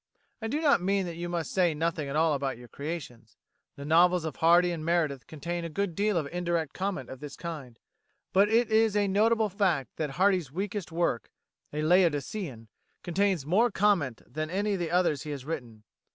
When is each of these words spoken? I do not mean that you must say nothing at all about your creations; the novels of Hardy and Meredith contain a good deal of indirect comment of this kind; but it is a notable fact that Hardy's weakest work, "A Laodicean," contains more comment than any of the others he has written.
I 0.41 0.47
do 0.47 0.61
not 0.61 0.81
mean 0.81 1.05
that 1.05 1.13
you 1.15 1.29
must 1.29 1.51
say 1.51 1.75
nothing 1.75 2.09
at 2.09 2.15
all 2.15 2.33
about 2.33 2.57
your 2.57 2.67
creations; 2.67 3.37
the 3.75 3.85
novels 3.85 4.25
of 4.25 4.37
Hardy 4.37 4.71
and 4.71 4.83
Meredith 4.83 5.27
contain 5.27 5.63
a 5.63 5.69
good 5.69 5.93
deal 5.93 6.17
of 6.17 6.25
indirect 6.31 6.73
comment 6.73 7.07
of 7.11 7.19
this 7.19 7.35
kind; 7.35 7.77
but 8.33 8.49
it 8.49 8.71
is 8.71 8.95
a 8.95 9.07
notable 9.07 9.49
fact 9.49 9.97
that 9.97 10.09
Hardy's 10.17 10.51
weakest 10.51 10.91
work, 10.91 11.29
"A 11.71 11.83
Laodicean," 11.83 12.67
contains 13.03 13.45
more 13.45 13.69
comment 13.69 14.23
than 14.25 14.49
any 14.49 14.73
of 14.73 14.79
the 14.79 14.89
others 14.89 15.21
he 15.21 15.29
has 15.29 15.45
written. 15.45 15.83